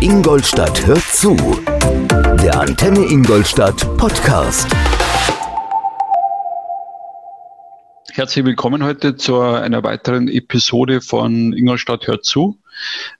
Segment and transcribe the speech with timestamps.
[0.00, 1.36] Ingolstadt hört zu.
[2.40, 4.68] Der Antenne Ingolstadt Podcast.
[8.12, 12.56] Herzlich willkommen heute zu einer weiteren Episode von Ingolstadt hört zu,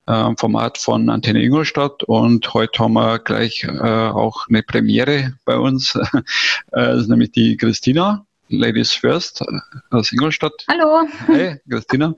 [0.07, 2.05] äh, Format von Antenne Ingolstadt.
[2.05, 6.23] Und heute haben wir gleich äh, auch eine Premiere bei uns, äh,
[6.71, 8.25] das ist nämlich die Christina.
[8.51, 9.45] Ladies First
[9.91, 10.65] aus Ingolstadt.
[10.71, 11.07] Hallo.
[11.27, 12.15] Hi, Christina.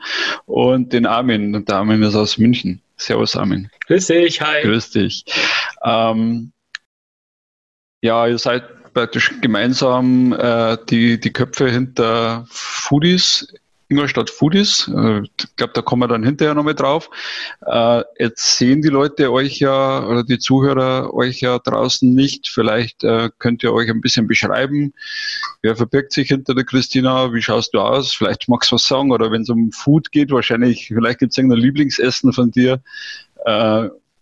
[0.47, 1.57] Und den Armin.
[1.57, 2.83] Und der Armin ist aus München.
[3.01, 3.71] Servus, Armin.
[3.87, 4.63] Grüß dich, hi.
[4.63, 5.25] Grüß dich.
[5.83, 6.53] Ähm,
[8.03, 13.53] ja, ihr seid praktisch gemeinsam äh, die, die Köpfe hinter Foodies
[13.91, 14.89] Ingolstadt Foodies.
[14.89, 17.11] Äh, ich glaube, da kommen wir dann hinterher nochmal drauf.
[17.67, 22.49] Äh, jetzt sehen die Leute euch ja oder die Zuhörer euch ja draußen nicht.
[22.49, 24.95] Vielleicht äh, könnt ihr euch ein bisschen beschreiben.
[25.63, 27.35] Wer verbirgt sich hinter der Christina?
[27.35, 28.13] Wie schaust du aus?
[28.13, 31.39] Vielleicht magst du was sagen oder wenn es um Food geht, wahrscheinlich, vielleicht gibt es
[31.39, 32.81] irgendein Lieblingsessen von dir.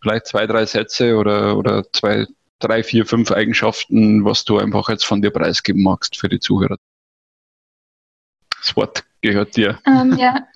[0.00, 2.26] Vielleicht zwei, drei Sätze oder, oder zwei,
[2.58, 6.76] drei, vier, fünf Eigenschaften, was du einfach jetzt von dir preisgeben magst für die Zuhörer.
[8.60, 9.78] Das Wort gehört dir.
[9.86, 10.46] Ähm, ja.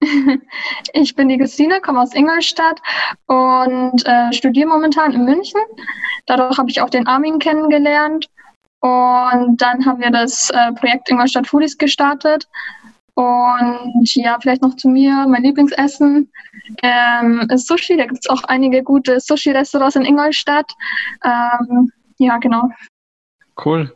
[0.92, 2.78] Ich bin die Christine, komme aus Ingolstadt
[3.26, 5.60] und äh, studiere momentan in München.
[6.26, 8.28] Dadurch habe ich auch den Armin kennengelernt.
[8.80, 12.46] Und dann haben wir das äh, Projekt Ingolstadt Foodies gestartet.
[13.14, 16.30] Und ja, vielleicht noch zu mir, mein Lieblingsessen
[16.82, 17.96] ähm, ist Sushi.
[17.96, 20.70] Da gibt es auch einige gute Sushi-Restaurants in Ingolstadt.
[21.24, 22.68] Ähm, ja, genau.
[23.64, 23.94] Cool.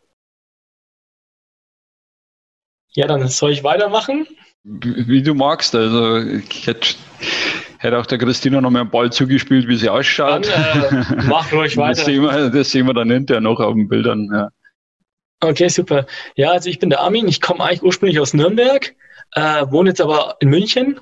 [2.98, 4.26] Ja, dann soll ich weitermachen.
[4.64, 5.72] Wie du magst.
[5.72, 6.96] Also ich hätte,
[7.78, 10.48] hätte auch der Christina noch mal einen Ball zugespielt, wie sie ausschaut.
[10.48, 11.94] Dann, äh, mach ruhig weiter.
[11.94, 14.28] Das sehen, wir, das sehen wir dann hinterher noch auf den Bildern.
[14.34, 14.48] Ja.
[15.38, 16.06] Okay, super.
[16.34, 17.28] Ja, also ich bin der Armin.
[17.28, 18.92] Ich komme eigentlich ursprünglich aus Nürnberg,
[19.36, 20.98] äh, wohne jetzt aber in München.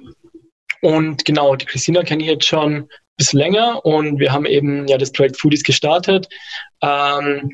[0.83, 4.87] Und genau, die Christina kenne ich jetzt schon ein bisschen länger und wir haben eben
[4.87, 6.29] ja das Projekt Foodies gestartet.
[6.83, 7.53] Ähm,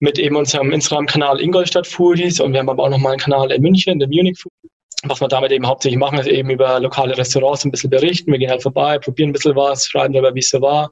[0.00, 3.62] mit eben unserem Instagram-Kanal Ingolstadt Foodies und wir haben aber auch nochmal einen Kanal in
[3.62, 4.70] München, der Munich Foodies.
[5.06, 8.32] Was wir damit eben hauptsächlich machen, ist eben über lokale Restaurants ein bisschen berichten.
[8.32, 10.90] Wir gehen halt vorbei, probieren ein bisschen was, schreiben darüber, wie es so war.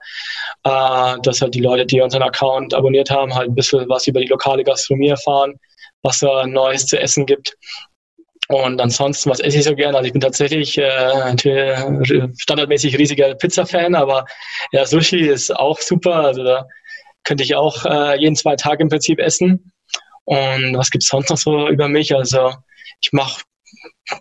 [0.64, 4.20] Äh, dass halt die Leute, die unseren Account abonniert haben, halt ein bisschen was über
[4.20, 5.54] die lokale Gastronomie erfahren,
[6.02, 7.56] was es Neues zu essen gibt.
[8.48, 9.96] Und ansonsten, was esse ich so gerne?
[9.96, 14.26] Also ich bin tatsächlich äh, standardmäßig riesiger Pizza-Fan, aber
[14.72, 16.16] ja, Sushi ist auch super.
[16.16, 16.66] Also da
[17.24, 19.72] könnte ich auch äh, jeden zwei Tage im Prinzip essen.
[20.24, 22.14] Und was gibt es sonst noch so über mich?
[22.14, 22.54] Also
[23.00, 23.42] ich mache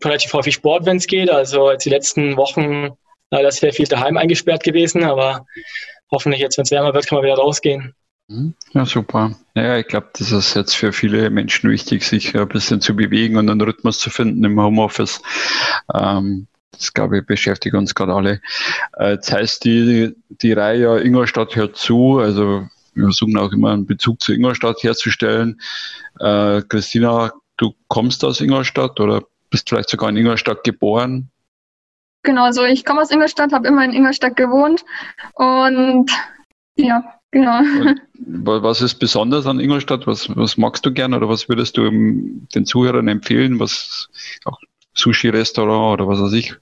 [0.04, 1.30] relativ häufig Sport, wenn es geht.
[1.30, 2.90] Also jetzt die letzten Wochen
[3.30, 5.46] leider sehr viel daheim eingesperrt gewesen, aber
[6.12, 7.94] hoffentlich jetzt, wenn es wärmer wird, kann man wieder rausgehen.
[8.28, 8.54] Mhm.
[8.74, 9.36] Ja, super.
[9.56, 13.38] Ja, ich glaube, das ist jetzt für viele Menschen wichtig, sich ein bisschen zu bewegen
[13.38, 15.22] und einen Rhythmus zu finden im Homeoffice.
[15.94, 18.42] Ähm, das, glaube ich, beschäftigt uns gerade alle.
[18.98, 23.86] Äh, das heißt, die, die Reihe Ingolstadt hört zu, also wir versuchen auch immer einen
[23.86, 25.62] Bezug zu Ingolstadt herzustellen.
[26.20, 31.30] Äh, Christina, du kommst aus Ingolstadt oder bist vielleicht sogar in Ingolstadt geboren?
[32.24, 34.86] Genau, also ich komme aus Ingolstadt, habe immer in Ingolstadt gewohnt
[35.34, 36.12] und
[36.76, 37.60] ja, genau.
[37.60, 38.02] Und
[38.64, 40.06] was ist besonders an Ingolstadt?
[40.06, 43.60] Was, was magst du gern oder was würdest du den Zuhörern empfehlen?
[43.60, 44.10] Was
[44.46, 44.60] auch
[44.94, 46.56] Sushi-Restaurant oder was weiß ich?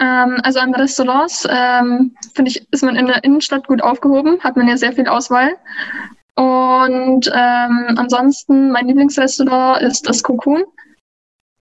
[0.00, 4.56] Ähm, also an Restaurants ähm, finde ich, ist man in der Innenstadt gut aufgehoben, hat
[4.56, 5.56] man ja sehr viel Auswahl.
[6.36, 10.64] Und ähm, ansonsten, mein Lieblingsrestaurant ist das Cocoon.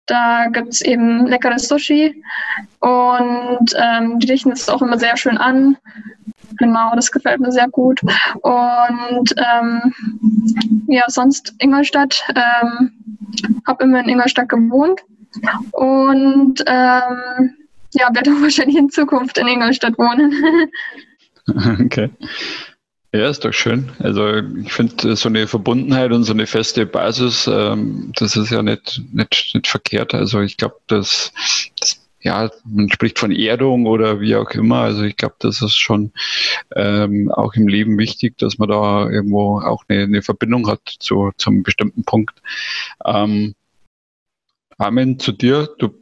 [0.05, 2.23] Da gibt es eben leckeres Sushi
[2.79, 5.77] und ähm, die richten es auch immer sehr schön an.
[6.57, 8.01] Genau, das gefällt mir sehr gut.
[8.41, 9.93] Und ähm,
[10.87, 12.23] ja, sonst Ingolstadt.
[12.35, 12.93] Ähm,
[13.67, 15.01] habe immer in Ingolstadt gewohnt
[15.71, 17.55] und ähm,
[17.93, 20.71] ja, werde auch wahrscheinlich in Zukunft in Ingolstadt wohnen.
[21.85, 22.09] okay.
[23.11, 23.91] Ja, ist doch schön.
[23.97, 28.61] Also ich finde so eine Verbundenheit und so eine feste Basis, ähm, das ist ja
[28.61, 30.13] nicht, nicht, nicht verkehrt.
[30.13, 31.33] Also ich glaube, dass
[31.79, 34.81] das, ja, man spricht von Erdung oder wie auch immer.
[34.81, 36.11] Also ich glaube, das ist schon
[36.75, 41.31] ähm, auch im Leben wichtig, dass man da irgendwo auch eine, eine Verbindung hat zu,
[41.37, 42.39] zum bestimmten Punkt.
[43.03, 43.55] Ähm,
[44.77, 45.67] Amen zu dir.
[45.79, 45.95] Du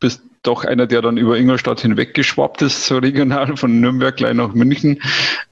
[0.00, 4.34] bist doch einer, der dann über Ingolstadt hinweg geschwappt ist, so regional von Nürnberg gleich
[4.34, 5.00] nach München.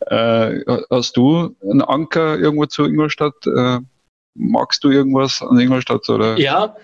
[0.06, 0.60] Äh,
[0.90, 3.34] hast du einen Anker irgendwo zu Ingolstadt?
[3.46, 3.78] Äh,
[4.34, 6.08] magst du irgendwas an Ingolstadt?
[6.08, 6.38] Oder?
[6.38, 6.76] Ja,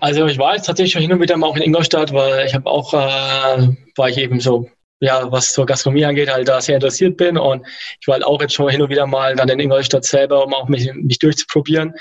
[0.00, 2.54] also ich war jetzt tatsächlich schon hin und wieder mal auch in Ingolstadt, weil ich
[2.54, 4.68] habe auch, äh, war ich eben so
[5.00, 7.38] ja, was zur Gastronomie angeht, halt da sehr interessiert bin.
[7.38, 7.66] Und
[8.00, 10.54] ich war halt auch jetzt schon hin und wieder mal dann in Ingolstadt selber, um
[10.54, 11.94] auch mich, mich durchzuprobieren.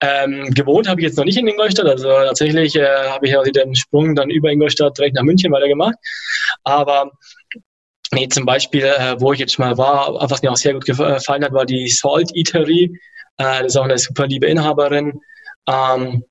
[0.00, 1.86] Ähm, gewohnt habe ich jetzt noch nicht in Ingolstadt.
[1.86, 5.96] Also tatsächlich äh, habe ich ja den Sprung dann über Ingolstadt direkt nach München weitergemacht.
[6.64, 7.10] Aber
[8.14, 11.44] Nee, zum Beispiel, äh, wo ich jetzt mal war, was mir auch sehr gut gefallen
[11.44, 12.94] hat, war die Salt Eatery.
[13.38, 15.18] Äh, das ist auch eine super liebe Inhaberin.
[15.66, 16.22] Ähm,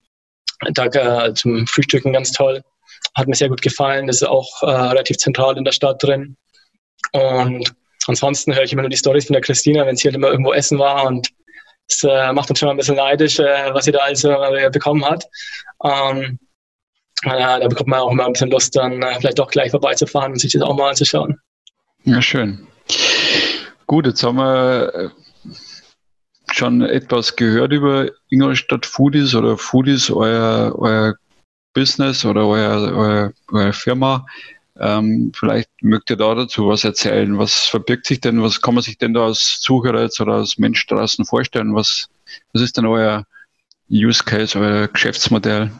[0.74, 2.62] da äh, zum Frühstücken ganz toll.
[3.16, 4.08] Hat mir sehr gut gefallen.
[4.08, 6.38] Das ist auch äh, relativ zentral in der Stadt drin.
[7.12, 7.74] Und
[8.08, 10.54] ansonsten höre ich immer nur die Stories von der Christina, wenn sie halt immer irgendwo
[10.54, 11.30] essen war und
[11.88, 14.70] es äh, macht uns schon mal ein bisschen neidisch, äh, was sie da alles äh,
[14.72, 15.26] bekommen hat.
[15.84, 16.40] Ähm,
[17.24, 20.40] da bekommt man auch immer ein bisschen Lust, dann äh, vielleicht auch gleich vorbeizufahren und
[20.40, 21.40] sich das auch mal anzuschauen.
[22.04, 22.68] Ja, schön.
[23.86, 25.10] Gut, jetzt haben wir äh,
[26.52, 31.16] schon etwas gehört über Ingolstadt Foodies oder Foodies, euer, euer
[31.74, 34.26] Business oder euer, euer, eure Firma.
[34.80, 37.38] Ähm, vielleicht mögt ihr da dazu was erzählen.
[37.38, 40.58] Was verbirgt sich denn, was kann man sich denn da als Zuhörer jetzt oder als
[40.58, 41.76] Mensch draußen vorstellen?
[41.76, 42.08] Was,
[42.54, 43.26] was ist denn euer
[43.90, 45.72] Use Case, euer Geschäftsmodell?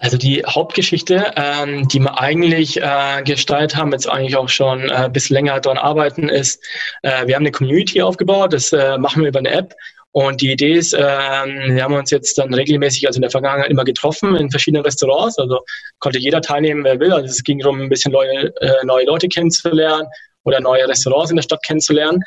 [0.00, 5.10] Also die Hauptgeschichte, ähm, die wir eigentlich äh, gestaltet haben, jetzt eigentlich auch schon äh,
[5.12, 6.64] bisschen länger daran arbeiten, ist,
[7.02, 9.74] äh, wir haben eine Community aufgebaut, das äh, machen wir über eine App.
[10.12, 13.70] Und die Idee ist, ähm, wir haben uns jetzt dann regelmäßig, also in der Vergangenheit
[13.70, 15.38] immer getroffen in verschiedenen Restaurants.
[15.38, 15.60] Also
[15.98, 17.12] konnte jeder teilnehmen, wer will.
[17.12, 20.08] Also es ging darum, ein bisschen neue, äh, neue Leute kennenzulernen
[20.44, 22.22] oder neue Restaurants in der Stadt kennenzulernen,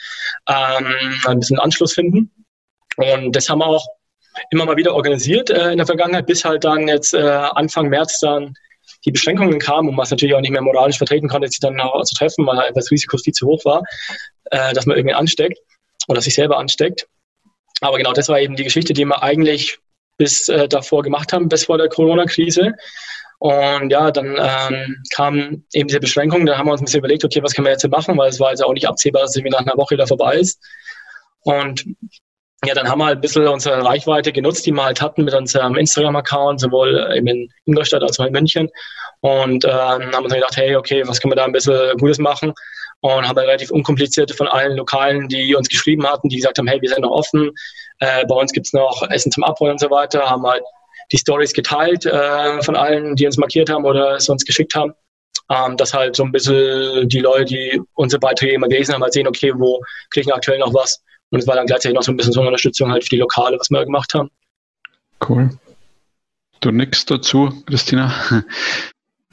[0.48, 0.96] ähm,
[1.26, 2.32] ein bisschen Anschluss finden.
[2.98, 3.86] Und das haben wir auch
[4.52, 8.20] immer mal wieder organisiert äh, in der Vergangenheit, bis halt dann jetzt äh, Anfang März
[8.20, 8.54] dann
[9.06, 11.80] die Beschränkungen kamen und man es natürlich auch nicht mehr moralisch vertreten konnte, sich dann
[11.80, 13.82] auch zu treffen, weil das Risiko viel zu hoch war,
[14.52, 15.58] äh, dass man irgendwie ansteckt
[16.08, 17.08] oder sich selber ansteckt.
[17.82, 19.80] Aber genau das war eben die Geschichte, die wir eigentlich
[20.18, 22.74] bis äh, davor gemacht haben, bis vor der Corona-Krise.
[23.40, 26.46] Und ja, dann ähm, kam eben diese Beschränkung.
[26.46, 28.40] Da haben wir uns ein bisschen überlegt, okay, was können wir jetzt machen, weil es
[28.40, 30.62] war jetzt auch nicht absehbar, dass es nach einer Woche wieder vorbei ist.
[31.42, 31.84] Und
[32.64, 35.34] ja, dann haben wir halt ein bisschen unsere Reichweite genutzt, die wir halt hatten mit
[35.34, 38.70] unserem Instagram-Account, sowohl in Ingolstadt als auch in München.
[39.22, 42.20] Und äh, haben uns dann gedacht, hey, okay, was können wir da ein bisschen Gutes
[42.20, 42.54] machen?
[43.02, 46.80] Und haben relativ unkompliziert von allen Lokalen, die uns geschrieben hatten, die gesagt haben, hey,
[46.82, 47.52] wir sind noch offen,
[48.00, 50.64] äh, bei uns gibt's noch Essen zum Abholen und so weiter, haben halt
[51.12, 54.94] die Stories geteilt äh, von allen, die uns markiert haben oder es uns geschickt haben.
[55.50, 59.14] Ähm, dass halt so ein bisschen die Leute, die unsere Beiträge immer gelesen haben, halt
[59.14, 59.82] sehen, okay, wo
[60.12, 61.04] kriege ich aktuell noch was?
[61.32, 63.18] Und es war dann gleichzeitig noch so ein bisschen so eine Unterstützung halt für die
[63.18, 64.30] Lokale, was wir gemacht haben.
[65.28, 65.50] Cool.
[66.62, 68.14] Du nix dazu, Christina?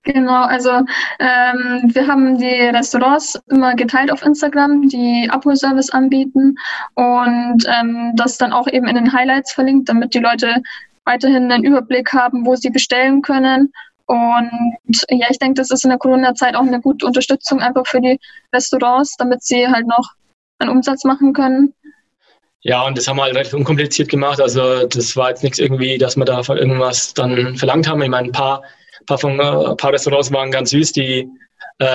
[0.08, 0.70] Genau, also
[1.18, 6.54] ähm, wir haben die Restaurants immer geteilt auf Instagram, die Abholservice anbieten
[6.94, 10.62] und ähm, das dann auch eben in den Highlights verlinkt, damit die Leute
[11.04, 13.70] weiterhin einen Überblick haben, wo sie bestellen können.
[14.06, 18.00] Und ja, ich denke, das ist in der Corona-Zeit auch eine gute Unterstützung einfach für
[18.00, 18.18] die
[18.54, 20.12] Restaurants, damit sie halt noch
[20.58, 21.74] einen Umsatz machen können.
[22.62, 24.40] Ja, und das haben wir halt relativ unkompliziert gemacht.
[24.40, 28.00] Also das war jetzt nichts irgendwie, dass wir da irgendwas dann verlangt haben.
[28.00, 28.62] Ich meine, ein paar,
[29.08, 31.28] paar, von, ein paar Restaurants waren ganz süß, die
[31.78, 31.86] äh,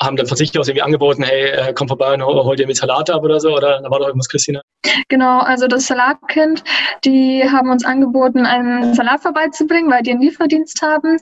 [0.00, 2.76] haben dann von sich aus irgendwie angeboten, hey, äh, komm vorbei und hol dir mit
[2.76, 4.62] Salat ab oder so, oder da war doch irgendwas, Christina?
[5.08, 6.64] Genau, also das Salatkind,
[7.04, 11.18] die haben uns angeboten, einen Salat vorbeizubringen, weil die einen Lieferdienst haben.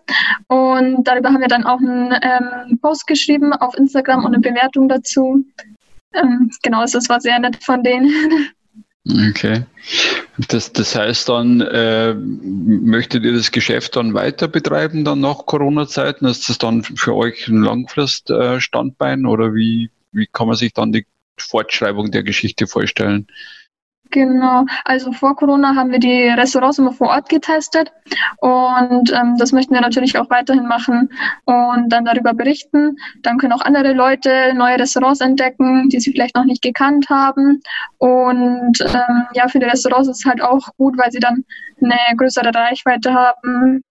[0.46, 4.88] Und darüber haben wir dann auch einen ähm, Post geschrieben auf Instagram und eine Bewertung
[4.88, 5.44] dazu.
[6.14, 8.10] Ähm, genau, das war sehr nett von denen.
[9.10, 9.64] Okay.
[10.48, 16.26] Das, das heißt dann, äh, möchtet ihr das Geschäft dann weiter betreiben, dann nach Corona-Zeiten?
[16.26, 20.92] Ist das dann für euch ein Langfrist-Standbein äh, oder wie, wie kann man sich dann
[20.92, 21.06] die
[21.38, 23.28] Fortschreibung der Geschichte vorstellen?
[24.10, 27.92] Genau, also vor Corona haben wir die Restaurants immer vor Ort getestet
[28.38, 31.10] und ähm, das möchten wir natürlich auch weiterhin machen
[31.44, 32.96] und dann darüber berichten.
[33.22, 37.60] Dann können auch andere Leute neue Restaurants entdecken, die sie vielleicht noch nicht gekannt haben.
[37.98, 41.44] Und ähm, ja, für die Restaurants ist es halt auch gut, weil sie dann
[41.82, 43.82] eine größere Reichweite haben.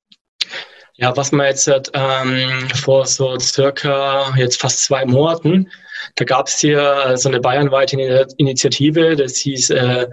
[0.96, 5.70] Ja, was man jetzt ähm, vor so circa jetzt fast zwei Monaten
[6.16, 10.08] da gab es hier äh, so eine bayernweite Initiative, das hieß äh,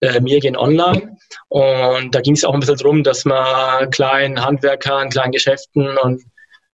[0.00, 1.16] äh, Mir gehen online.
[1.48, 6.22] Und da ging es auch ein bisschen darum, dass man kleinen Handwerkern, kleinen Geschäften und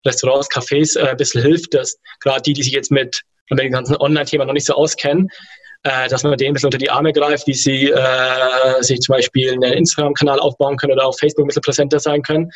[0.05, 3.97] Restaurants, Cafés äh, ein bisschen hilft, dass gerade die, die sich jetzt mit dem ganzen
[3.97, 5.29] Online-Thema noch nicht so auskennen,
[5.85, 9.15] äh, dass man denen ein bisschen unter die Arme greift, wie sie äh, sich zum
[9.15, 12.51] Beispiel einen Instagram-Kanal aufbauen können oder auf Facebook ein bisschen präsenter sein können.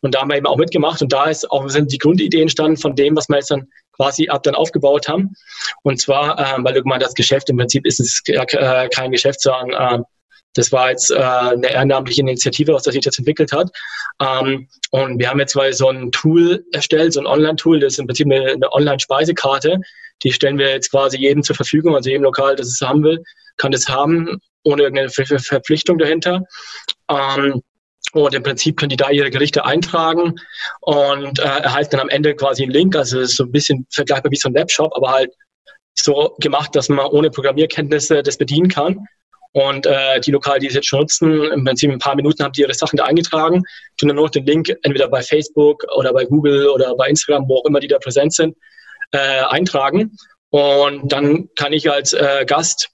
[0.00, 2.76] Und da haben wir eben auch mitgemacht und da ist auch, sind die Grundideen entstanden
[2.76, 5.34] von dem, was wir jetzt dann quasi ab dann aufgebaut haben.
[5.82, 10.00] Und zwar, äh, weil gemeint das Geschäft im Prinzip ist es äh, kein Geschäft, sondern
[10.00, 10.02] äh,
[10.54, 13.70] das war jetzt äh, eine ehrenamtliche Initiative, was das sich jetzt entwickelt hat.
[14.20, 17.98] Ähm, und wir haben jetzt mal so ein Tool erstellt, so ein Online-Tool, das ist
[17.98, 19.78] im Prinzip eine, eine Online-Speisekarte.
[20.22, 23.22] Die stellen wir jetzt quasi jedem zur Verfügung, also jedem Lokal, das es haben will,
[23.56, 26.42] kann das haben, ohne irgendeine Ver Verpflichtung dahinter.
[27.08, 27.62] Ähm,
[28.12, 30.34] Und im Prinzip können die da ihre Gerichte eintragen
[30.80, 32.94] und äh, erhalten dann am Ende quasi einen Link.
[32.94, 35.32] Also es ist so ein bisschen vergleichbar wie so ein Webshop, aber halt
[35.94, 39.06] so gemacht, dass man ohne Programmierkenntnisse das bedienen kann.
[39.52, 42.42] Und äh, die Lokale, die es jetzt schon nutzen, im Prinzip in ein paar Minuten
[42.42, 43.62] haben die ihre Sachen da eingetragen,
[43.98, 47.58] tun dann nur den Link entweder bei Facebook oder bei Google oder bei Instagram, wo
[47.58, 48.56] auch immer die da präsent sind,
[49.12, 50.16] äh, eintragen.
[50.50, 52.90] Und dann kann ich als äh, Gast,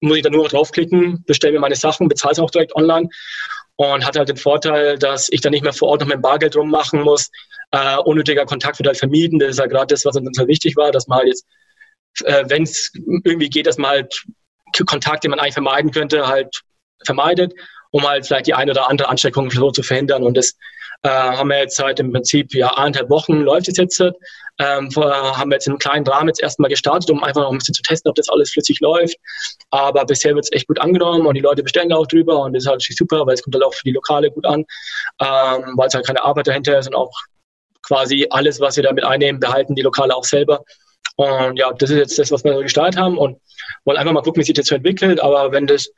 [0.00, 3.08] muss ich dann nur noch draufklicken, bestelle mir meine Sachen, bezahle es auch direkt online
[3.76, 6.22] und hat halt den Vorteil, dass ich dann nicht mehr vor Ort noch mit dem
[6.22, 7.30] Bargeld rummachen muss.
[7.72, 9.38] Äh, unnötiger Kontakt wird halt vermieden.
[9.38, 11.46] Das ist ja halt gerade das, was uns halt wichtig war, dass man halt jetzt,
[12.24, 12.90] äh, wenn es
[13.24, 14.24] irgendwie geht, dass man halt
[14.86, 16.62] Kontakt, den man eigentlich vermeiden könnte, halt
[17.04, 17.52] vermeidet,
[17.90, 20.22] um halt vielleicht die eine oder andere Ansteckung so zu verhindern.
[20.22, 20.56] Und das
[21.02, 24.00] äh, haben wir jetzt halt im Prinzip ja eineinhalb Wochen läuft es jetzt.
[24.58, 27.58] Ähm, haben wir jetzt in einem kleinen Rahmen jetzt erstmal gestartet, um einfach noch ein
[27.58, 29.16] bisschen zu testen, ob das alles flüssig läuft.
[29.70, 32.64] Aber bisher wird es echt gut angenommen und die Leute bestellen auch drüber und das
[32.64, 34.64] ist halt super, weil es kommt halt auch für die Lokale gut an,
[35.20, 37.12] ähm, weil es halt keine Arbeit dahinter ist und auch
[37.86, 40.64] quasi alles, was wir damit einnehmen, behalten die Lokale auch selber.
[41.16, 43.38] Und ja, das ist jetzt das, was wir gestartet haben und
[43.84, 45.20] wollen einfach mal gucken, wie sich das so entwickelt.
[45.20, 45.88] Aber wenn das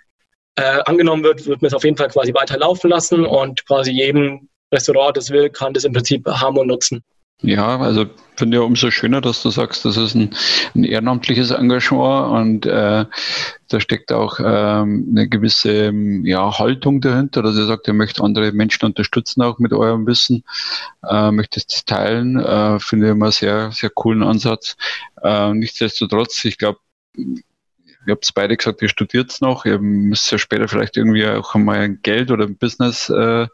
[0.57, 3.90] äh, angenommen wird, wird man es auf jeden Fall quasi weiter laufen lassen und quasi
[3.90, 7.03] jedem Restaurant, das will, kann das im Prinzip und nutzen.
[7.43, 8.07] Ja, also
[8.37, 10.35] finde ja umso schöner, dass du sagst, das ist ein,
[10.75, 13.05] ein ehrenamtliches Engagement und äh,
[13.69, 15.93] da steckt auch ähm, eine gewisse
[16.25, 20.43] ja, Haltung dahinter, dass ihr sagt, ihr möchtet andere Menschen unterstützen, auch mit eurem Wissen,
[21.09, 24.77] äh, möchtet es teilen, äh, finde ich immer sehr, sehr coolen Ansatz.
[25.23, 26.81] Äh, nichtsdestotrotz, ich glaube,
[27.17, 27.37] ihr
[28.09, 31.79] habt es beide gesagt, ihr studiert noch, ihr müsst ja später vielleicht irgendwie auch einmal
[31.79, 33.47] ein Geld oder ein Business äh,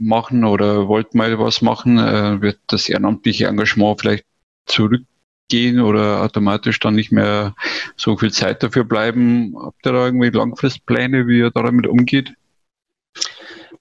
[0.00, 4.24] machen oder wollt mal was machen, äh, wird das ehrenamtliche Engagement vielleicht
[4.66, 7.54] zurückgehen oder automatisch dann nicht mehr
[7.96, 9.54] so viel Zeit dafür bleiben?
[9.60, 12.32] Habt ihr da irgendwie Langfristpläne, wie ihr damit umgeht?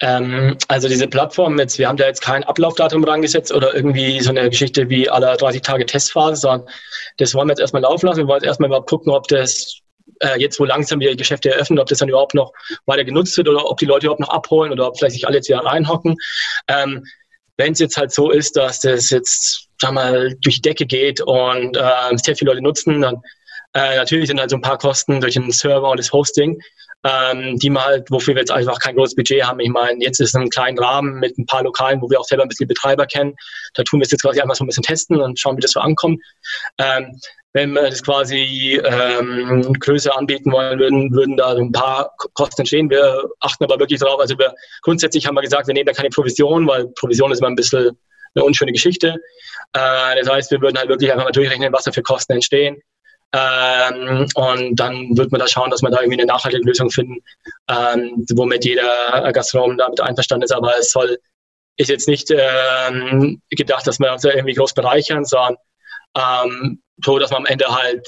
[0.01, 4.29] Ähm, also diese Plattform jetzt, wir haben da jetzt kein Ablaufdatum rangesetzt oder irgendwie so
[4.29, 6.69] eine Geschichte wie aller 30 Tage Testphase, sondern
[7.17, 8.19] das wollen wir jetzt erstmal laufen lassen.
[8.19, 9.81] Wir wollen jetzt erstmal überhaupt gucken, ob das
[10.19, 12.51] äh, jetzt, wo langsam die Geschäfte eröffnen, ob das dann überhaupt noch
[12.85, 15.37] weiter genutzt wird oder ob die Leute überhaupt noch abholen oder ob vielleicht sich alle
[15.37, 16.15] jetzt wieder reinhocken.
[16.67, 17.05] Ähm,
[17.57, 21.19] Wenn es jetzt halt so ist, dass das jetzt, sag mal, durch die Decke geht
[21.21, 23.21] und äh, sehr viele Leute nutzen, dann
[23.73, 26.59] äh, natürlich sind halt so ein paar Kosten durch den Server und das Hosting,
[27.03, 29.59] ähm, die mal halt, wofür wir jetzt einfach kein großes Budget haben.
[29.59, 32.25] Ich meine, jetzt ist es ein kleiner Rahmen mit ein paar Lokalen, wo wir auch
[32.25, 33.35] selber ein bisschen Betreiber kennen.
[33.73, 35.71] Da tun wir es jetzt quasi einfach so ein bisschen testen und schauen, wie das
[35.71, 36.21] so ankommt.
[36.77, 37.19] Ähm,
[37.53, 42.89] wenn wir das quasi ähm, größer anbieten wollen würden, würden da ein paar Kosten entstehen.
[42.89, 44.53] Wir achten aber wirklich darauf, also wir,
[44.83, 47.97] grundsätzlich haben wir gesagt, wir nehmen da keine Provision, weil Provision ist immer ein bisschen
[48.35, 49.15] eine unschöne Geschichte.
[49.73, 52.81] Äh, das heißt, wir würden halt wirklich einfach mal durchrechnen, was da für Kosten entstehen.
[53.31, 57.17] Ähm, und dann wird man da schauen, dass man da irgendwie eine nachhaltige Lösung finden,
[57.69, 60.51] ähm, womit jeder Gastronom damit einverstanden ist.
[60.51, 61.17] Aber es soll,
[61.77, 65.57] ist jetzt nicht ähm, gedacht, dass wir uns da irgendwie groß bereichern, sondern
[66.17, 68.07] ähm, so, dass wir am Ende halt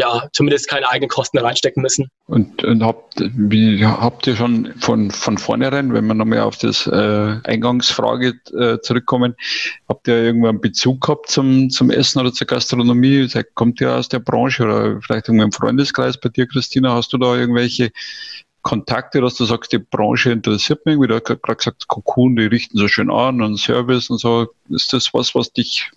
[0.00, 2.08] ja, zumindest keine eigenen Kosten reinstecken müssen.
[2.26, 6.86] Und, und habt, wie, habt ihr schon von, von vornherein, wenn wir nochmal auf das
[6.86, 9.34] äh, Eingangsfrage äh, zurückkommen,
[9.88, 13.28] habt ihr irgendwann einen Bezug gehabt zum, zum Essen oder zur Gastronomie?
[13.54, 16.94] Kommt ihr aus der Branche oder vielleicht irgendwie im Freundeskreis bei dir, Christina?
[16.94, 17.90] Hast du da irgendwelche
[18.62, 20.98] Kontakte, dass du sagst, die Branche interessiert mich?
[20.98, 24.48] Wie du gerade gesagt Cocoon, die richten so schön an und Service und so.
[24.70, 25.90] Ist das was, was dich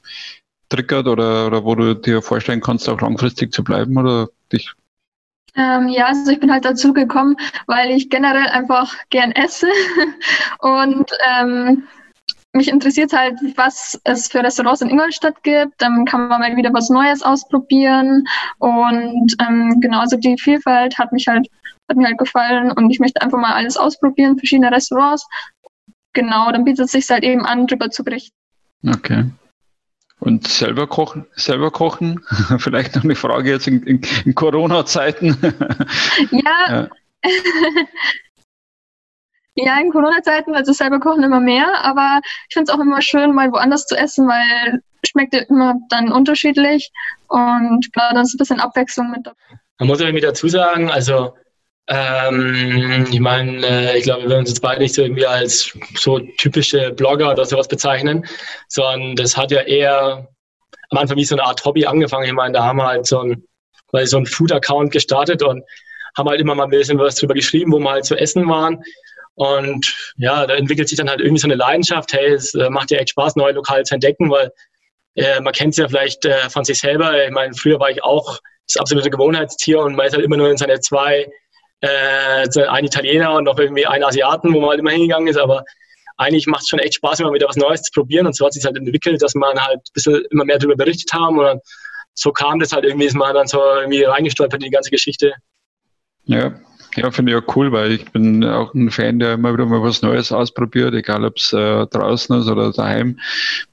[0.70, 4.74] triggert oder, oder wo du dir vorstellen kannst, auch langfristig zu bleiben oder dich?
[5.55, 7.36] Ähm, ja, also ich bin halt dazu gekommen,
[7.67, 9.67] weil ich generell einfach gern esse
[10.60, 11.84] und ähm,
[12.53, 15.74] mich interessiert halt, was es für Restaurants in Ingolstadt gibt.
[15.79, 18.25] Dann kann man mal wieder was Neues ausprobieren
[18.60, 21.48] und ähm, genau, also die Vielfalt hat mich halt
[21.89, 25.27] hat mir halt gefallen und ich möchte einfach mal alles ausprobieren, verschiedene Restaurants.
[26.13, 28.36] Genau, dann bietet es sich halt eben an, darüber zu berichten.
[28.88, 29.25] Okay.
[30.23, 32.23] Und selber kochen, selber kochen,
[32.57, 35.37] vielleicht noch eine Frage jetzt in, in, in Corona-Zeiten.
[36.31, 36.65] ja.
[36.69, 36.89] ja.
[39.55, 43.35] ja, in Corona-Zeiten, also selber kochen immer mehr, aber ich finde es auch immer schön,
[43.35, 46.93] mal woanders zu essen, weil schmeckt ja immer dann unterschiedlich
[47.27, 49.59] und klar, dann ist ein bisschen Abwechslung mit dabei.
[49.79, 51.33] Man muss irgendwie dazu sagen, also
[51.87, 55.77] ähm, ich meine, äh, ich glaube, wir würden uns jetzt beide nicht so irgendwie als
[55.95, 58.25] so typische Blogger oder sowas bezeichnen,
[58.69, 60.29] sondern das hat ja eher
[60.91, 62.25] am Anfang wie so eine Art Hobby angefangen.
[62.25, 63.43] Ich meine, da haben wir halt so ein,
[64.05, 65.63] so ein Food-Account gestartet und
[66.17, 68.81] haben halt immer mal ein bisschen was drüber geschrieben, wo wir halt zu essen waren.
[69.35, 72.13] Und ja, da entwickelt sich dann halt irgendwie so eine Leidenschaft.
[72.13, 74.51] Hey, es äh, macht ja echt Spaß, neue Lokale zu entdecken, weil
[75.15, 77.25] äh, man kennt es ja vielleicht äh, von sich selber.
[77.25, 80.49] Ich meine, früher war ich auch das absolute Gewohnheitstier und man ist halt immer nur
[80.49, 81.27] in seine zwei
[81.83, 85.63] äh, ein Italiener und noch irgendwie einen Asiaten, wo man halt immer hingegangen ist, aber
[86.17, 88.25] eigentlich macht es schon echt Spaß, immer wieder was Neues zu probieren.
[88.25, 91.11] Und so hat sich halt entwickelt, dass man halt ein bisschen immer mehr darüber berichtet
[91.13, 91.39] haben.
[91.39, 91.61] Und
[92.13, 95.33] so kam das halt irgendwie, ist man dann so irgendwie reingestolpert in die ganze Geschichte.
[96.25, 96.53] Ja,
[96.95, 99.81] ja, finde ich auch cool, weil ich bin auch ein Fan, der immer wieder mal
[99.81, 103.19] was Neues ausprobiert, egal ob es äh, draußen ist oder daheim,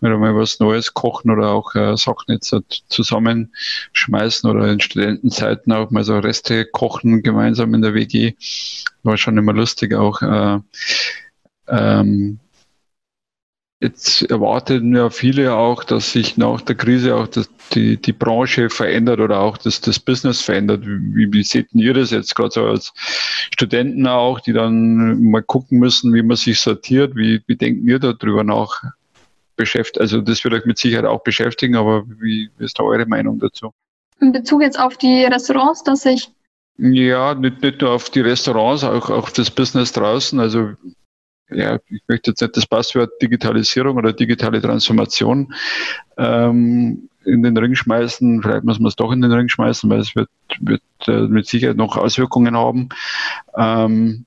[0.00, 5.72] wieder mal was Neues kochen oder auch äh, Sachen jetzt äh, zusammenschmeißen oder in Studentenzeiten
[5.72, 8.34] auch mal so Reste kochen gemeinsam in der WG.
[9.02, 10.22] War schon immer lustig auch.
[10.22, 10.58] Äh,
[11.68, 12.40] ähm,
[13.82, 18.70] Jetzt erwarten ja viele auch, dass sich nach der Krise auch das, die, die Branche
[18.70, 20.82] verändert oder auch das, das Business verändert.
[20.84, 22.92] Wie, wie seht ihr das jetzt gerade so als
[23.52, 27.16] Studenten auch, die dann mal gucken müssen, wie man sich sortiert?
[27.16, 28.82] Wie, wie denken ihr darüber nach?
[29.56, 30.00] Beschäftigt?
[30.00, 33.38] Also das wird euch mit Sicherheit auch beschäftigen, aber wie, wie ist da eure Meinung
[33.38, 33.72] dazu?
[34.20, 36.30] In Bezug jetzt auf die Restaurants, dass ich
[36.78, 40.40] ja, nicht, nicht nur auf die Restaurants, auch auf das Business draußen.
[40.40, 40.70] Also
[41.50, 45.52] ja, ich möchte jetzt nicht das Passwort Digitalisierung oder digitale Transformation
[46.16, 48.42] ähm, in den Ring schmeißen.
[48.42, 50.28] Vielleicht muss man es doch in den Ring schmeißen, weil es wird,
[50.60, 52.88] wird äh, mit Sicherheit noch Auswirkungen haben.
[53.56, 54.26] Ähm,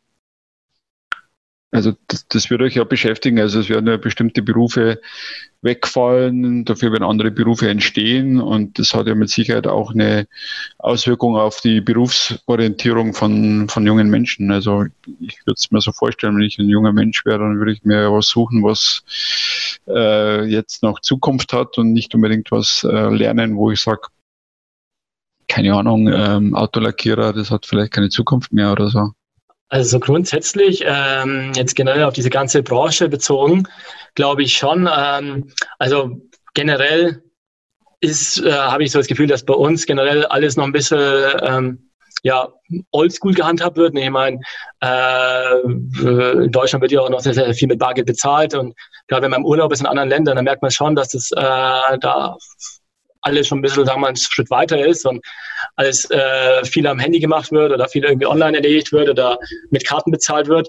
[1.72, 3.40] also das, das wird euch ja beschäftigen.
[3.40, 5.02] Also es werden ja bestimmte Berufe
[5.64, 10.28] wegfallen, dafür werden andere Berufe entstehen und das hat ja mit Sicherheit auch eine
[10.78, 14.52] Auswirkung auf die Berufsorientierung von, von jungen Menschen.
[14.52, 14.86] Also
[15.20, 17.84] ich würde es mir so vorstellen, wenn ich ein junger Mensch wäre, dann würde ich
[17.84, 19.04] mir was suchen, was
[19.88, 24.02] äh, jetzt noch Zukunft hat und nicht unbedingt was äh, lernen, wo ich sage,
[25.48, 29.12] keine Ahnung, ähm, Autolackierer, das hat vielleicht keine Zukunft mehr oder so.
[29.70, 33.64] Also grundsätzlich, ähm, jetzt generell auf diese ganze Branche bezogen,
[34.14, 34.88] glaube ich schon.
[34.96, 36.22] Ähm, also
[36.54, 37.24] generell
[38.00, 41.24] ist, äh, habe ich so das Gefühl, dass bei uns generell alles noch ein bisschen
[41.42, 41.90] ähm,
[42.22, 42.48] ja,
[42.92, 43.98] oldschool gehandhabt wird.
[43.98, 44.40] Ich meine,
[44.82, 48.76] äh, in Deutschland wird ja auch noch sehr, sehr viel mit Bargeld bezahlt und
[49.08, 51.32] gerade wenn man im Urlaub ist in anderen Ländern, dann merkt man schon, dass das
[51.32, 52.38] äh, da
[53.24, 55.26] alles schon ein bisschen, sagen wir mal, einen Schritt weiter ist und
[55.76, 59.38] alles äh, viel am Handy gemacht wird oder viel irgendwie online erledigt wird oder
[59.72, 60.68] mit Karten bezahlt wird.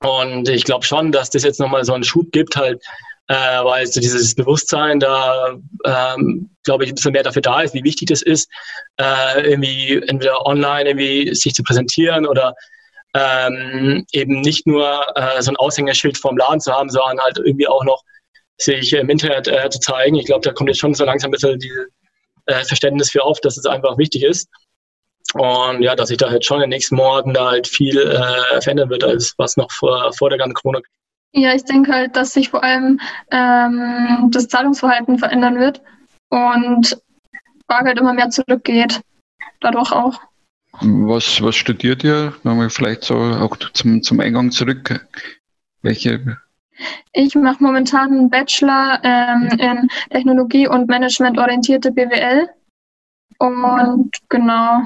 [0.00, 2.82] Und ich glaube schon, dass das jetzt nochmal so einen Schub gibt, halt,
[3.28, 7.74] äh, weil so dieses Bewusstsein da, ähm, glaube ich, ein bisschen mehr dafür da ist,
[7.74, 8.50] wie wichtig das ist,
[8.96, 12.54] äh, irgendwie entweder online irgendwie sich zu präsentieren oder
[13.14, 17.68] ähm, eben nicht nur äh, so ein Aushängeschild vorm Laden zu haben, sondern halt irgendwie
[17.68, 18.02] auch noch
[18.64, 20.16] sich im Internet äh, zu zeigen.
[20.16, 21.88] Ich glaube, da kommt jetzt schon so langsam ein bisschen dieses
[22.46, 24.48] äh, Verständnis für auf, dass es einfach wichtig ist.
[25.34, 28.60] Und ja, dass sich da halt schon in den nächsten Monaten da halt viel äh,
[28.60, 30.80] verändern wird, als was noch vor, vor der ganzen Corona.
[31.32, 35.80] Ja, ich denke halt, dass sich vor allem ähm, das Zahlungsverhalten verändern wird
[36.28, 36.98] und
[37.66, 39.00] Bargeld immer mehr zurückgeht.
[39.60, 40.20] Dadurch auch.
[40.80, 42.34] Was, was studiert ihr?
[42.42, 45.06] Wenn wir vielleicht so auch zum, zum Eingang zurück.
[45.80, 46.38] Welche
[47.12, 52.48] ich mache momentan einen Bachelor ähm, in Technologie und Management orientierte BWL.
[53.38, 54.82] Und genau,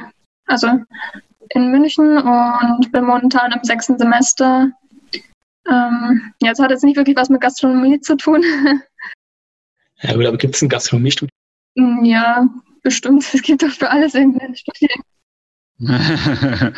[0.47, 0.69] also
[1.51, 4.71] in München und bin momentan im sechsten Semester.
[5.69, 8.43] Ähm, ja, es hat jetzt nicht wirklich was mit Gastronomie zu tun.
[10.03, 11.31] Ja gut, aber gibt es ein Gastronomiestudium?
[11.75, 12.47] Mm, ja,
[12.83, 13.25] bestimmt.
[13.35, 15.03] Es gibt doch für alles irgendein Studium.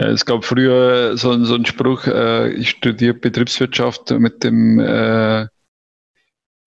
[0.00, 5.48] Es gab früher so, so einen Spruch, äh, ich studiere Betriebswirtschaft mit dem äh,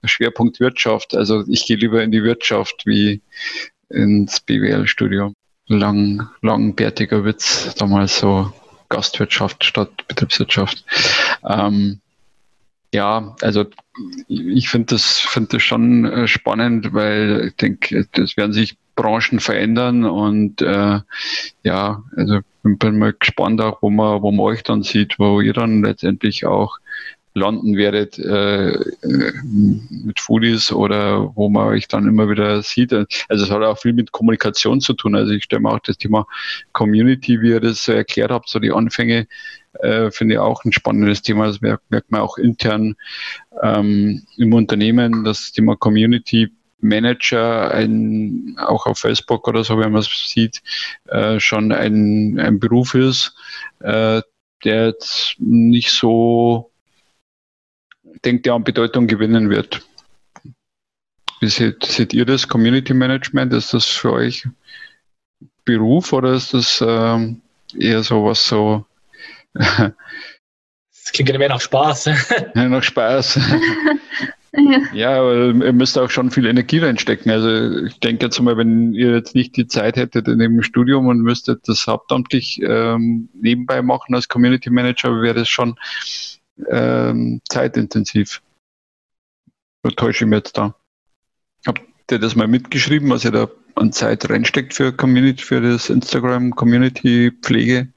[0.03, 1.15] Schwerpunkt Wirtschaft.
[1.15, 3.21] Also ich gehe lieber in die Wirtschaft wie
[3.87, 5.33] ins BWL-Studium.
[5.67, 8.51] Lang, langbärtiger Witz, damals so
[8.89, 10.83] Gastwirtschaft statt Betriebswirtschaft.
[11.47, 12.01] Ähm,
[12.93, 13.65] ja, also
[14.27, 19.39] ich finde das, find das schon äh, spannend, weil ich denke, das werden sich Branchen
[19.39, 20.99] verändern und äh,
[21.63, 25.53] ja, also bin mal gespannt auch, wo man, wo man euch dann sieht, wo ihr
[25.53, 26.77] dann letztendlich auch
[27.33, 32.93] landen werdet äh, äh, mit Foodies oder wo man euch dann immer wieder sieht.
[32.93, 35.15] Also es hat auch viel mit Kommunikation zu tun.
[35.15, 36.27] Also ich stelle mir auch das Thema
[36.73, 39.27] Community, wie ihr das so erklärt habt, so die Anfänge,
[39.79, 41.47] äh, finde ich auch ein spannendes Thema.
[41.47, 42.95] Das merkt, merkt man auch intern
[43.63, 50.01] ähm, im Unternehmen, das Thema Community Manager ein, auch auf Facebook oder so, wenn man
[50.01, 50.61] es sieht,
[51.07, 53.35] äh, schon ein, ein Beruf ist,
[53.79, 54.21] äh,
[54.63, 56.71] der jetzt nicht so,
[58.25, 59.81] denkt, der an Bedeutung gewinnen wird.
[61.39, 62.47] Wie seht, seht ihr das?
[62.47, 64.47] Community Management, ist das für euch
[65.65, 67.41] Beruf oder ist das ähm,
[67.77, 68.85] eher so was so?
[69.53, 69.91] das
[71.11, 72.05] klingt ja mehr nach Spaß.
[72.55, 73.39] ja, nach Spaß.
[74.93, 75.19] Ja.
[75.19, 77.31] aber ihr müsst auch schon viel Energie reinstecken.
[77.31, 81.07] Also ich denke jetzt mal, wenn ihr jetzt nicht die Zeit hättet in dem Studium
[81.07, 85.75] und müsstet das hauptamtlich ähm, nebenbei machen als Community Manager, wäre das schon
[86.69, 88.41] ähm, zeitintensiv.
[89.83, 90.75] Oder täusche ich mich jetzt da?
[91.65, 95.89] Habt ihr das mal mitgeschrieben, was ihr da an Zeit reinsteckt für Community, für das
[95.89, 97.87] Instagram Community Pflege?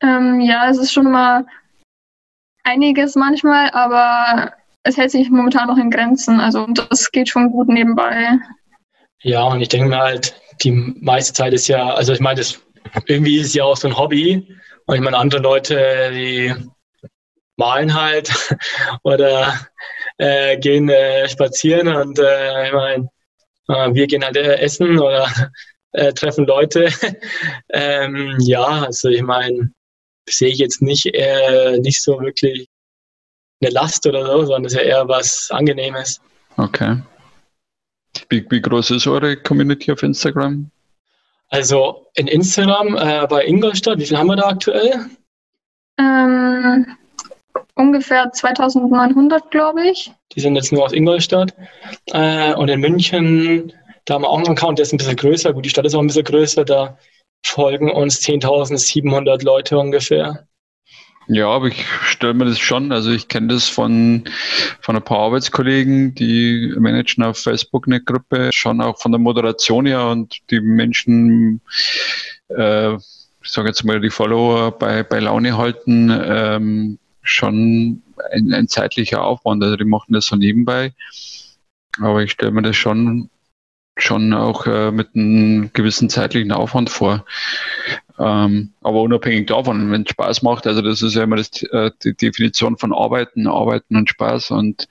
[0.00, 1.46] Ähm, ja, es ist schon mal
[2.64, 4.52] einiges manchmal, aber
[4.86, 6.40] es hält sich momentan noch in Grenzen.
[6.40, 8.38] Also das geht schon gut nebenbei.
[9.22, 12.60] Ja, und ich denke mir halt, die meiste Zeit ist ja, also ich meine, das
[13.06, 14.46] irgendwie ist ja auch so ein Hobby.
[14.86, 16.54] Und ich meine, andere Leute, die
[17.56, 18.30] malen halt
[19.02, 19.52] oder
[20.18, 23.08] äh, gehen äh, spazieren und äh, ich meine,
[23.68, 25.28] äh, wir gehen halt äh, essen oder
[25.92, 26.88] äh, treffen Leute.
[27.70, 29.72] ähm, ja, also ich meine,
[30.28, 31.04] sehe ich jetzt nicht,
[31.78, 32.68] nicht so wirklich
[33.60, 36.20] eine Last oder so, sondern es ist ja eher was Angenehmes.
[36.56, 36.98] Okay.
[38.28, 40.70] Wie, wie groß ist eure Community auf Instagram?
[41.48, 45.06] Also in Instagram äh, bei Ingolstadt, wie viel haben wir da aktuell?
[45.98, 46.86] Ähm,
[47.74, 50.12] ungefähr 2900, glaube ich.
[50.34, 51.54] Die sind jetzt nur aus Ingolstadt.
[52.06, 53.72] Äh, und in München,
[54.04, 55.52] da haben wir auch einen Account, der ist ein bisschen größer.
[55.52, 56.64] Gut, die Stadt ist auch ein bisschen größer.
[56.64, 56.98] Da
[57.44, 60.46] folgen uns 10.700 Leute ungefähr.
[61.28, 64.24] Ja, aber ich stelle mir das schon, also ich kenne das von,
[64.80, 69.86] von ein paar Arbeitskollegen, die managen auf Facebook eine Gruppe, schon auch von der Moderation
[69.86, 71.60] her und die Menschen,
[72.48, 78.68] äh, ich sage jetzt mal, die Follower bei, bei Laune halten, ähm, schon ein, ein
[78.68, 79.62] zeitlicher Aufwand.
[79.64, 80.94] Also die machen das so nebenbei.
[82.00, 83.30] Aber ich stelle mir das schon
[83.98, 87.24] schon auch äh, mit einem gewissen zeitlichen Aufwand vor.
[88.18, 91.90] Ähm, aber unabhängig davon, wenn es Spaß macht, also das ist ja immer das, äh,
[92.02, 94.88] die Definition von Arbeiten, Arbeiten und Spaß und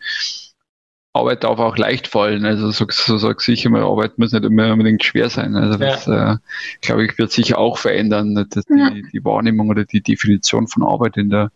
[1.14, 2.46] Arbeit darf auch leicht fallen.
[2.46, 5.56] Also so, so sage ich immer, Arbeit muss nicht immer unbedingt schwer sein.
[5.56, 6.34] Also das, ja.
[6.34, 6.38] äh,
[6.82, 8.90] glaube ich, wird sich auch verändern, dass die, ja.
[8.90, 11.52] die Wahrnehmung oder die Definition von Arbeit in der,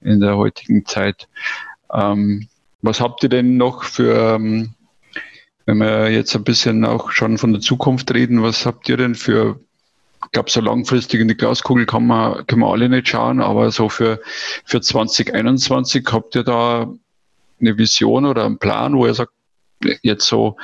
[0.00, 1.28] in der heutigen Zeit.
[1.92, 2.48] Ähm,
[2.82, 4.74] was habt ihr denn noch für ähm,
[5.68, 9.14] wenn wir jetzt ein bisschen auch schon von der Zukunft reden, was habt ihr denn
[9.14, 9.60] für,
[10.28, 13.70] ich glaube, so langfristig in die Glaskugel kann man, können wir alle nicht schauen, aber
[13.70, 14.20] so für,
[14.66, 16.92] für 2021 habt ihr da
[17.60, 19.32] eine Vision oder einen Plan, wo ihr sagt,
[20.02, 20.58] jetzt so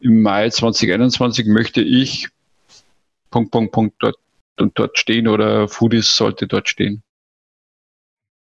[0.00, 2.28] im Mai 2021 möchte ich
[3.30, 4.16] Punkt, Punkt, Punkt dort
[4.58, 7.04] und dort stehen oder Foodies sollte dort stehen?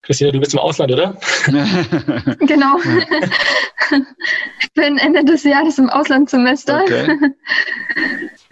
[0.03, 1.17] Christina, du bist im Ausland, oder?
[2.41, 2.77] genau.
[4.61, 6.83] ich bin Ende des Jahres im Auslandssemester.
[6.83, 7.17] Okay.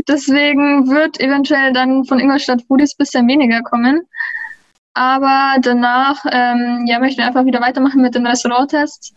[0.08, 4.02] Deswegen wird eventuell dann von Ingolstadt Foodies bisschen weniger kommen.
[4.94, 9.12] Aber danach ähm, ja, möchten wir einfach wieder weitermachen mit den Restauranttests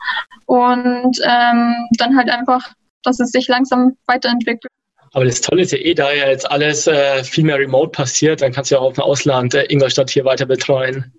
[0.45, 4.71] und ähm, dann halt einfach, dass es sich langsam weiterentwickelt.
[5.13, 8.41] Aber das Tolle ist ja eh, da ja jetzt alles äh, viel mehr remote passiert,
[8.41, 11.13] dann kannst du ja auch im Ausland äh, Ingolstadt hier weiter betreuen.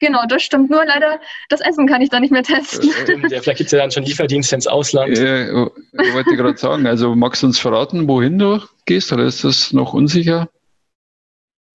[0.00, 0.70] Genau, das stimmt.
[0.70, 2.90] Nur leider, das Essen kann ich da nicht mehr testen.
[2.90, 5.18] Äh, ja, vielleicht gibt es ja dann schon Lieferdienste ins Ausland.
[5.18, 6.86] Ja, wollte ich gerade sagen.
[6.86, 10.48] Also magst du uns verraten, wohin du gehst oder ist das noch unsicher?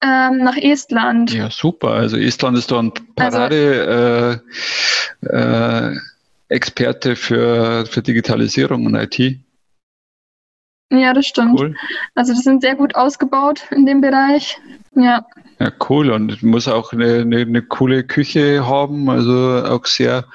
[0.02, 1.34] Ähm, nach Estland.
[1.34, 1.92] Ja, super.
[1.92, 4.42] Also Estland ist da ein Parade
[5.22, 5.98] also, äh, äh,
[6.50, 9.40] Experte für, für Digitalisierung und IT.
[10.92, 11.60] Ja, das stimmt.
[11.60, 11.76] Cool.
[12.16, 14.60] Also die sind sehr gut ausgebaut in dem Bereich.
[14.96, 15.26] Ja.
[15.60, 16.12] Ja, cool.
[16.12, 20.26] Und muss auch eine, eine, eine, coole Küche haben, also auch sehr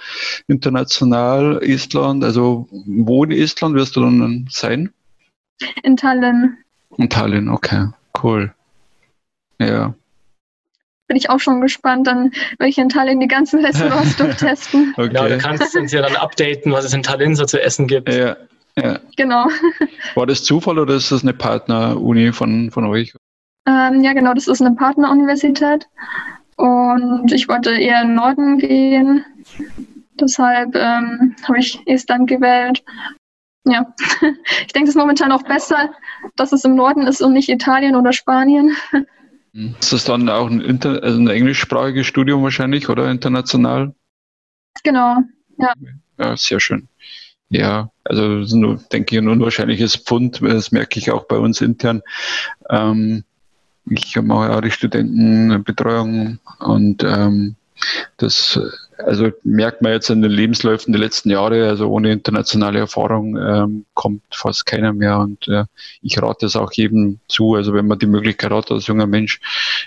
[0.47, 1.61] international.
[1.63, 4.93] Estland, also wo in Estland wirst du dann sein?
[5.83, 6.57] In Tallinn.
[6.97, 7.89] In Tallinn, okay,
[8.23, 8.53] cool.
[9.59, 9.95] Ja.
[11.09, 14.95] Bin ich auch schon gespannt, dann werde ich in Tallinn die ganzen Restaurants durchtesten.
[14.97, 15.09] okay.
[15.09, 18.13] Genau, du kannst uns ja dann updaten, was es in Tallinn so zu essen gibt.
[18.13, 18.37] Ja,
[18.77, 19.01] ja.
[19.17, 19.47] Genau.
[20.15, 23.15] War das Zufall oder ist das eine Partner-Uni von, von euch?
[23.69, 25.87] Ähm, ja, genau, das ist eine Partneruniversität.
[26.57, 29.25] Und ich wollte eher in den Norden gehen.
[30.19, 32.83] Deshalb ähm, habe ich Estland gewählt.
[33.65, 33.95] Ja,
[34.67, 35.93] ich denke, es ist momentan auch besser,
[36.35, 38.75] dass es im Norden ist und nicht Italien oder Spanien.
[39.53, 43.95] Ist das dann auch ein, Inter also ein englischsprachiges Studium wahrscheinlich oder international?
[44.83, 45.19] Genau,
[45.59, 45.75] ja.
[46.19, 46.89] Ja, sehr schön.
[47.51, 48.23] Ja, also
[48.57, 52.03] nur, denke ich, ein unwahrscheinliches Pfund, das merke ich auch bei uns intern.
[52.71, 53.25] Ähm,
[53.91, 57.57] ich mache auch die Studentenbetreuung und ähm,
[58.17, 58.59] das
[58.99, 63.85] also merkt man jetzt in den Lebensläufen der letzten Jahre, also ohne internationale Erfahrung ähm,
[63.95, 65.65] kommt fast keiner mehr und äh,
[66.03, 69.41] ich rate es auch jedem zu, also wenn man die Möglichkeit hat, als junger Mensch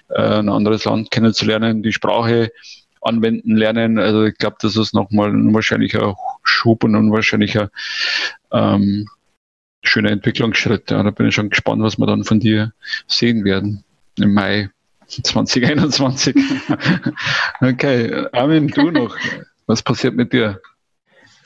[0.10, 2.52] äh, ein anderes Land kennenzulernen, die Sprache
[3.02, 4.00] anwenden lernen.
[4.00, 7.70] Also ich glaube, das ist nochmal ein wahrscheinlicher Schub und ein wahrscheinlicher
[8.52, 9.08] ähm,
[9.84, 10.92] schöner Entwicklungsschritt.
[10.92, 12.74] Ja, da bin ich schon gespannt, was wir dann von dir
[13.08, 13.84] sehen werden
[14.24, 14.70] im Mai
[15.08, 16.36] 2021.
[17.62, 19.16] okay, Armin, du noch.
[19.68, 20.60] Was passiert mit dir?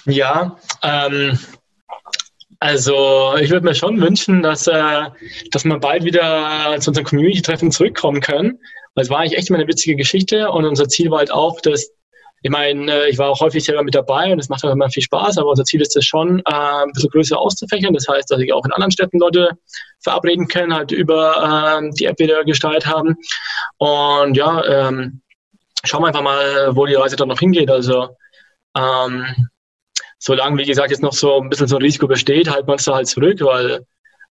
[0.06, 1.38] Ja, ähm,
[2.60, 5.04] also ich würde mir schon wünschen, dass, äh,
[5.52, 8.60] dass wir bald wieder zu unseren Community-Treffen zurückkommen können.
[8.94, 11.60] Weil es war eigentlich echt immer eine witzige Geschichte und unser Ziel war halt auch,
[11.62, 11.92] dass,
[12.46, 14.88] ich meine, äh, ich war auch häufig selber mit dabei und es macht auch immer
[14.92, 17.96] viel Spaß, aber unser Ziel ist es schon, äh, ein bisschen größer auszufächern.
[17.96, 19.50] Das heißt, dass ich auch in anderen Städten Leute
[20.00, 23.16] verabreden kann, halt über äh, die App, die wir gestaltet haben.
[23.78, 25.22] Und ja, ähm,
[25.86, 27.72] schauen wir einfach mal, wo die Reise dann noch hingeht.
[27.72, 28.10] Also
[28.78, 29.26] ähm,
[30.20, 32.86] solange, wie gesagt, jetzt noch so ein bisschen so ein Risiko besteht, halten wir uns
[32.86, 33.88] da halt zurück, weil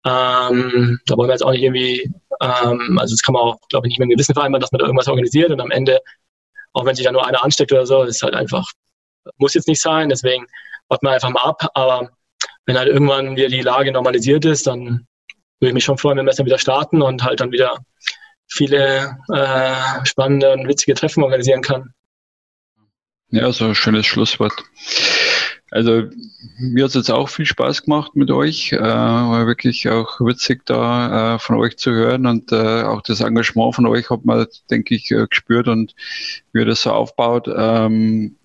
[0.05, 3.87] ähm, da wollen wir jetzt auch nicht irgendwie, ähm, also das kann man auch, glaube
[3.87, 6.01] ich, nicht mit einem Gewissen vereinbaren, dass man da irgendwas organisiert und am Ende,
[6.73, 8.69] auch wenn sich da nur einer ansteckt oder so, ist halt einfach,
[9.37, 10.45] muss jetzt nicht sein, deswegen
[10.87, 12.09] warten wir einfach mal ab, aber
[12.65, 15.07] wenn halt irgendwann wieder die Lage normalisiert ist, dann
[15.59, 17.77] würde ich mich schon freuen, wenn wir es dann wieder starten und halt dann wieder
[18.47, 21.93] viele äh, spannende und witzige Treffen organisieren kann.
[23.29, 24.53] Ja, so ein schönes Schlusswort.
[25.71, 26.03] Also
[26.59, 28.73] mir hat es jetzt auch viel Spaß gemacht mit euch.
[28.73, 33.21] Äh, war wirklich auch witzig da äh, von euch zu hören und äh, auch das
[33.21, 35.95] Engagement von euch hat man, denke ich, äh, gespürt und
[36.51, 37.47] wie ihr das so aufbaut.
[37.47, 38.35] Ähm,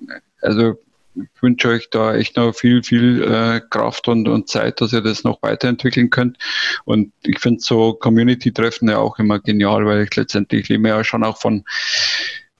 [0.40, 0.78] also
[1.16, 5.00] ich wünsche euch da echt noch viel, viel äh, Kraft und, und Zeit, dass ihr
[5.00, 6.38] das noch weiterentwickeln könnt.
[6.84, 11.24] Und ich finde so Community-Treffen ja auch immer genial, weil ich letztendlich lebe ja schon
[11.24, 11.64] auch von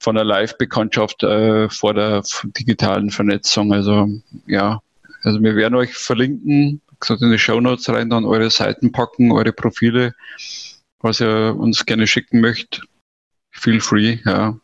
[0.07, 2.23] von der Live-Bekanntschaft äh, vor der
[2.57, 3.73] digitalen Vernetzung.
[3.73, 4.09] Also
[4.47, 4.81] ja,
[5.25, 9.33] also wir werden euch verlinken, gesagt in die Show Notes rein, dann eure Seiten packen,
[9.33, 10.15] eure Profile,
[11.01, 12.85] was ihr uns gerne schicken möchtet.
[13.51, 14.57] Feel free, ja.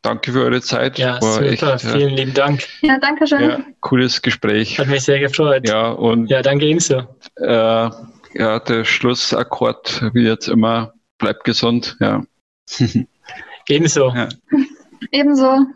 [0.00, 0.98] Danke für eure Zeit.
[0.98, 1.74] Ja, War super.
[1.74, 2.16] Echt, Vielen ja.
[2.16, 2.62] lieben Dank.
[2.80, 3.42] Ja, danke schön.
[3.42, 4.78] Ja, cooles Gespräch.
[4.78, 5.68] Hat mich sehr gefreut.
[5.68, 6.30] Ja, und.
[6.30, 7.06] Ja, danke ebenso.
[7.36, 7.90] Äh,
[8.34, 12.24] ja, der Schlussakkord, wie jetzt immer, bleibt gesund, ja.
[13.68, 14.12] Ebenso.
[14.14, 14.28] Ja.
[15.10, 15.66] Ebenso.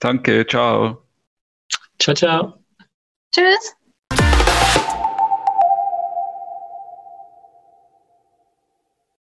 [0.00, 1.06] Danke, ciao.
[1.98, 2.64] Ciao, ciao.
[3.32, 3.75] Tschüss.